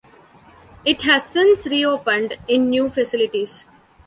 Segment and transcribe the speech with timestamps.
[0.83, 3.67] It has since reopened in new facilities.